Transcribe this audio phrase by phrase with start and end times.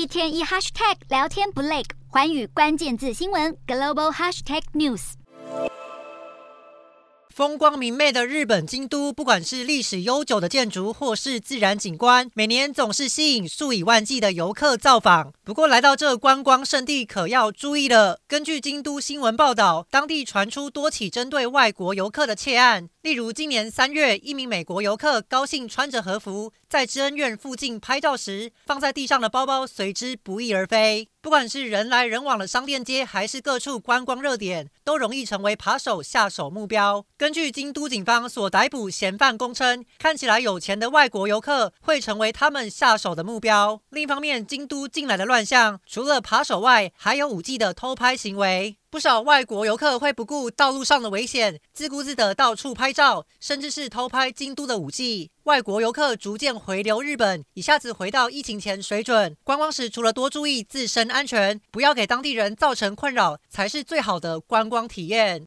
[0.00, 5.12] 一天一 hashtag 聊天不累，环宇关键字新闻 global hashtag news。
[7.28, 15.32] 风光明媚的日本京都，不管是历史悠久的建筑，或是自然景观，每年总是吸引数以万计的游客造访。
[15.44, 18.20] 不过，来到这观光胜地，可要注意了。
[18.26, 22.88] 根据京都新闻报道，当地传出多起针对外国游客的窃案。
[23.02, 31.08] 例如，今年三月，一名美国游客高兴穿着和服在知恩院附近拍照时，放在地上的包包随之不翼而飞。
[31.22, 37.06] 不管是人来人往的商店街，还是各处观光热点，都容易成为扒手下手目标。
[37.16, 43.80] 根据京都警方所逮捕嫌犯供称，看起来有钱的外国游客会成为他们下手的目标。
[43.88, 48.76] 另一方面，京都近来的乱象，除了扒手外，还有舞伎的偷拍行为。
[48.90, 55.30] 不少外国游客会不顾道路上的危险，自顾自的到处拍照，甚至是偷拍京都的舞伎。
[55.44, 59.36] 外国游客逐渐回流日本，一下子回到疫情前水准。
[59.44, 65.38] 观光时除了多注意自身安全，不要给当地人造成困扰，才是最好的观光体验。